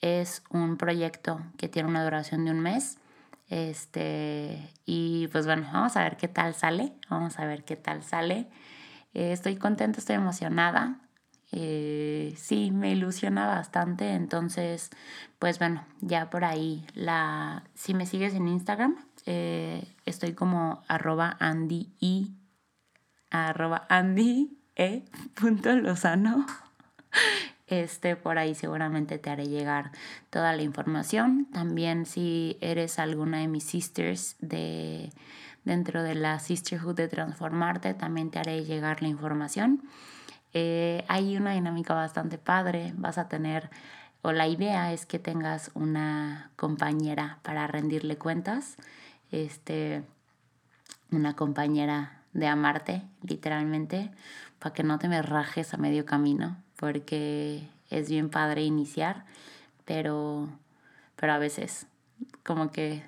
Es 0.00 0.42
un 0.50 0.76
proyecto 0.76 1.40
que 1.56 1.68
tiene 1.68 1.88
una 1.88 2.04
duración 2.04 2.44
de 2.44 2.50
un 2.50 2.60
mes. 2.60 2.98
Este, 3.48 4.72
y 4.84 5.28
pues 5.28 5.46
bueno, 5.46 5.68
vamos 5.72 5.96
a 5.96 6.02
ver 6.02 6.16
qué 6.16 6.28
tal 6.28 6.54
sale. 6.54 6.92
Vamos 7.08 7.38
a 7.38 7.46
ver 7.46 7.64
qué 7.64 7.76
tal 7.76 8.02
sale. 8.02 8.48
Eh, 9.14 9.32
estoy 9.32 9.56
contenta, 9.56 9.98
estoy 9.98 10.16
emocionada. 10.16 11.00
Eh, 11.52 12.34
sí, 12.36 12.70
me 12.70 12.90
ilusiona 12.90 13.46
bastante. 13.46 14.14
Entonces, 14.14 14.90
pues 15.38 15.58
bueno, 15.58 15.84
ya 16.00 16.30
por 16.30 16.44
ahí 16.44 16.86
la. 16.94 17.64
Si 17.74 17.94
me 17.94 18.06
sigues 18.06 18.34
en 18.34 18.48
Instagram, 18.48 18.96
eh, 19.26 19.94
estoy 20.04 20.34
como 20.34 20.82
arroba 20.88 21.36
Andy 21.40 21.94
y 22.00 22.34
arroba 23.30 23.86
Andy 23.88 24.58
e. 24.74 25.04
Lozano. 25.82 26.46
Este, 27.68 28.14
por 28.14 28.38
ahí 28.38 28.54
seguramente 28.54 29.18
te 29.18 29.30
haré 29.30 29.48
llegar 29.48 29.90
toda 30.30 30.54
la 30.54 30.62
información. 30.62 31.46
También 31.52 32.06
si 32.06 32.58
eres 32.60 32.98
alguna 32.98 33.38
de 33.38 33.48
mis 33.48 33.64
sisters 33.64 34.36
de 34.40 35.10
dentro 35.64 36.04
de 36.04 36.14
la 36.14 36.38
Sisterhood 36.38 36.94
de 36.94 37.08
Transformarte, 37.08 37.92
también 37.94 38.30
te 38.30 38.38
haré 38.38 38.64
llegar 38.64 39.02
la 39.02 39.08
información. 39.08 39.82
Eh, 40.54 41.04
hay 41.08 41.36
una 41.36 41.52
dinámica 41.52 41.92
bastante 41.92 42.38
padre. 42.38 42.92
Vas 42.96 43.18
a 43.18 43.28
tener, 43.28 43.68
o 44.22 44.32
la 44.32 44.46
idea 44.46 44.92
es 44.92 45.04
que 45.04 45.18
tengas 45.18 45.72
una 45.74 46.50
compañera 46.56 47.40
para 47.42 47.66
rendirle 47.66 48.16
cuentas. 48.16 48.76
Este, 49.32 50.04
una 51.10 51.34
compañera 51.34 52.22
de 52.32 52.46
amarte, 52.46 53.02
literalmente, 53.22 54.10
para 54.58 54.72
que 54.72 54.82
no 54.82 54.98
te 54.98 55.08
me 55.08 55.20
rajes 55.22 55.74
a 55.74 55.78
medio 55.78 56.04
camino, 56.06 56.56
porque 56.76 57.68
es 57.90 58.08
bien 58.08 58.30
padre 58.30 58.62
iniciar, 58.62 59.24
pero, 59.84 60.48
pero 61.16 61.32
a 61.32 61.38
veces 61.38 61.86
como 62.42 62.70
que 62.70 63.04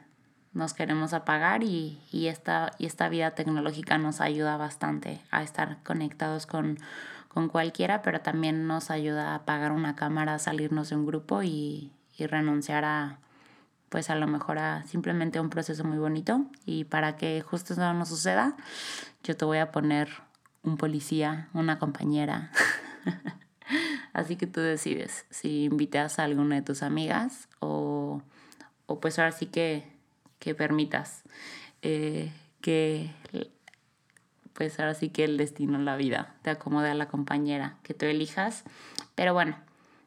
nos 0.52 0.74
queremos 0.74 1.12
apagar 1.12 1.62
y, 1.62 2.00
esta, 2.12 2.72
y 2.78 2.86
esta 2.86 3.08
vida 3.08 3.32
tecnológica 3.32 3.98
nos 3.98 4.20
ayuda 4.20 4.56
bastante 4.56 5.20
a 5.30 5.42
estar 5.42 5.82
conectados 5.84 6.46
con, 6.46 6.78
con 7.28 7.48
cualquiera, 7.48 8.02
pero 8.02 8.20
también 8.20 8.66
nos 8.66 8.90
ayuda 8.90 9.32
a 9.32 9.34
apagar 9.36 9.72
una 9.72 9.94
cámara, 9.94 10.38
salirnos 10.38 10.90
de 10.90 10.96
un 10.96 11.06
grupo 11.06 11.42
y, 11.42 11.92
y 12.16 12.26
renunciar 12.26 12.84
a, 12.84 13.18
pues 13.88 14.10
a 14.10 14.16
lo 14.16 14.26
mejor 14.26 14.58
a 14.58 14.84
simplemente 14.84 15.40
un 15.40 15.50
proceso 15.50 15.84
muy 15.84 15.98
bonito 15.98 16.46
y 16.66 16.84
para 16.84 17.16
que 17.16 17.40
justo 17.42 17.74
eso 17.74 17.92
no 17.94 18.06
suceda, 18.06 18.56
yo 19.22 19.36
te 19.36 19.44
voy 19.44 19.58
a 19.58 19.70
poner 19.70 20.08
un 20.62 20.76
policía, 20.76 21.48
una 21.54 21.78
compañera. 21.78 22.50
Así 24.12 24.36
que 24.36 24.46
tú 24.46 24.60
decides 24.60 25.26
si 25.30 25.64
invitas 25.64 26.18
a 26.18 26.24
alguna 26.24 26.56
de 26.56 26.62
tus 26.62 26.82
amigas 26.82 27.48
o, 27.60 28.22
o 28.86 29.00
pues 29.00 29.18
ahora 29.18 29.32
sí 29.32 29.46
que, 29.46 29.84
que 30.38 30.54
permitas 30.54 31.22
eh, 31.82 32.32
que 32.60 33.10
pues 34.58 34.80
ahora 34.80 34.94
sí 34.94 35.10
que 35.10 35.22
el 35.22 35.36
destino, 35.36 35.78
la 35.78 35.94
vida, 35.94 36.34
te 36.42 36.50
acomode 36.50 36.90
a 36.90 36.94
la 36.94 37.06
compañera 37.06 37.76
que 37.84 37.94
tú 37.94 38.06
elijas. 38.06 38.64
Pero 39.14 39.32
bueno, 39.32 39.56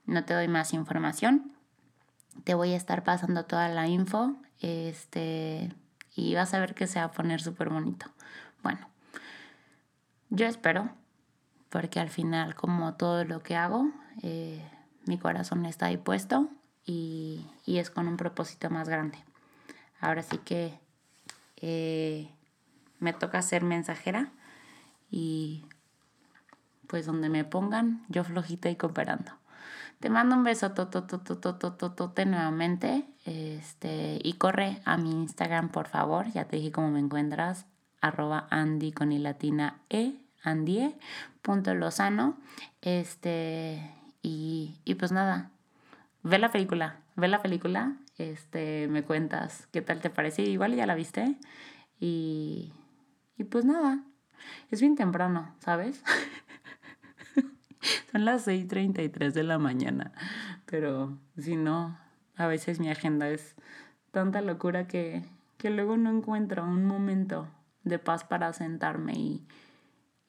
no 0.06 0.26
te 0.26 0.34
doy 0.34 0.50
más 0.50 0.74
información. 0.74 1.54
Te 2.44 2.54
voy 2.54 2.74
a 2.74 2.76
estar 2.76 3.06
pasando 3.06 3.46
toda 3.46 3.70
la 3.70 3.88
info. 3.88 4.36
Este, 4.60 5.74
y 6.18 6.36
vas 6.36 6.54
a 6.54 6.60
ver 6.60 6.74
que 6.76 6.86
se 6.86 7.00
va 7.00 7.06
a 7.06 7.12
poner 7.12 7.42
súper 7.42 7.70
bonito. 7.70 8.08
Bueno, 8.62 8.90
yo 10.30 10.46
espero, 10.48 10.90
porque 11.72 12.02
al 12.02 12.10
final, 12.10 12.54
como 12.54 12.94
todo 12.96 13.24
lo 13.24 13.42
que 13.42 13.56
hago, 13.56 13.90
eh, 14.22 14.62
mi 15.06 15.18
corazón 15.18 15.66
está 15.66 15.88
ahí 15.88 15.98
puesto 15.98 16.50
y, 16.86 17.48
es 17.66 17.90
con 17.90 18.08
un 18.08 18.18
propósito 18.18 18.70
más 18.70 18.90
grande. 18.90 19.18
Ahora 20.02 20.22
sí 20.22 20.38
que 20.38 20.78
eh, 21.58 22.30
me 23.00 23.14
toca 23.14 23.42
ser 23.42 23.64
mensajera 23.64 24.32
y 25.10 25.66
pues 26.88 27.06
donde 27.06 27.30
me 27.30 27.46
pongan, 27.46 28.04
yo 28.10 28.26
flojita 28.26 28.70
y 28.70 28.76
cooperando. 28.76 29.32
Te 30.02 30.10
mando 30.10 30.36
un 30.36 30.44
beso 30.44 30.72
tototototototote 30.72 32.26
nuevamente. 32.26 33.06
Este, 33.24 34.20
y 34.22 34.34
corre 34.34 34.82
a 34.84 34.98
mi 34.98 35.12
Instagram, 35.12 35.70
por 35.70 35.88
favor. 35.88 36.30
Ya 36.32 36.46
te 36.46 36.58
dije 36.58 36.72
cómo 36.72 36.90
me 36.90 37.00
encuentras. 37.00 37.68
Arroba 38.02 38.48
Andy 38.50 38.92
con 38.92 39.12
y 39.12 39.20
latina 39.20 39.80
E. 39.90 40.21
Andie. 40.44 40.96
Punto 41.42 41.74
Lozano. 41.74 42.38
Este, 42.82 43.92
y, 44.22 44.76
y 44.86 44.96
pues 44.96 45.12
nada. 45.12 45.52
Ve 46.24 46.40
la 46.40 46.52
película. 46.52 47.00
Ve 47.16 47.28
la 47.28 47.42
película. 47.42 47.96
Este, 48.18 48.88
me 48.88 49.04
cuentas 49.04 49.68
qué 49.72 49.82
tal 49.82 50.02
te 50.02 50.10
parece. 50.10 50.44
Igual 50.44 50.76
ya 50.76 50.86
la 50.86 50.96
viste. 50.96 51.36
Y, 52.00 52.72
y 53.38 53.44
pues 53.44 53.66
nada. 53.66 54.04
Es 54.70 54.82
bien 54.82 54.96
temprano, 54.96 55.54
¿sabes? 55.60 56.04
Son 58.12 58.26
las 58.26 58.48
6.33 58.48 59.32
de 59.32 59.44
la 59.44 59.58
mañana, 59.58 60.12
pero 60.66 61.18
si 61.38 61.56
no, 61.56 61.98
a 62.36 62.48
veces 62.48 62.80
mi 62.80 62.90
agenda 62.90 63.30
es 63.30 63.56
tanta 64.12 64.42
locura 64.42 64.88
que, 64.88 65.24
que 65.58 65.70
luego 65.70 65.98
no 65.98 66.10
encuentro 66.10 66.64
un 66.64 66.86
momento 66.86 67.48
de 67.84 68.00
paz 68.00 68.24
para 68.24 68.54
sentarme 68.54 69.14
y, 69.14 69.48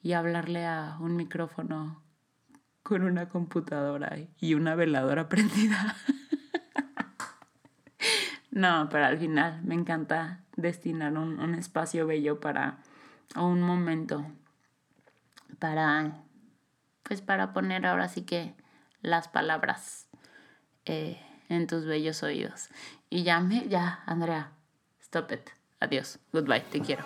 y 0.03 0.13
hablarle 0.13 0.65
a 0.67 0.97
un 0.99 1.15
micrófono 1.15 2.03
con 2.83 3.03
una 3.03 3.29
computadora 3.29 4.17
y 4.39 4.53
una 4.53 4.75
veladora 4.75 5.29
prendida. 5.29 5.95
no, 8.51 8.89
pero 8.91 9.05
al 9.05 9.17
final 9.17 9.63
me 9.63 9.73
encanta 9.73 10.41
destinar 10.55 11.13
un, 11.13 11.39
un 11.39 11.55
espacio 11.55 12.05
bello 12.05 12.39
para 12.39 12.77
un 13.35 13.61
momento 13.63 14.25
para 15.57 16.23
pues 17.03 17.21
para 17.21 17.53
poner 17.53 17.85
ahora 17.85 18.07
sí 18.07 18.23
que 18.23 18.55
las 19.01 19.27
palabras 19.27 20.07
eh, 20.85 21.21
en 21.49 21.67
tus 21.67 21.85
bellos 21.85 22.23
oídos. 22.23 22.69
Y 23.09 23.23
ya 23.23 23.39
me, 23.39 23.67
ya, 23.67 24.01
Andrea, 24.05 24.51
stop 25.01 25.31
it. 25.31 25.49
Adiós. 25.79 26.19
Goodbye. 26.31 26.61
Te 26.71 26.81
quiero. 26.81 27.03